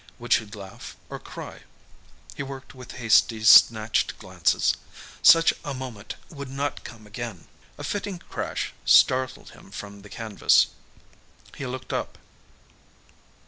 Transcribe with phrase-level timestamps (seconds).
[0.17, 1.61] Would she laugh or cry?
[2.35, 4.75] He worked with hasty, snatched glances.
[5.21, 7.45] Such a moment would not come again.
[7.77, 10.69] A flitting crash startled him from the canvas.
[11.55, 12.17] He looked up.